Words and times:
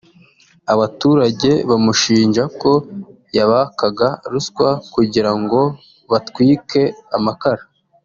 abaturage 0.73 1.51
bamushinja 1.69 2.43
ko 2.61 2.71
yabakaga 3.37 4.07
ruswa 4.31 4.69
kugira 4.93 5.31
ngo 5.39 5.61
batwike 6.11 6.83
amakara 7.19 7.63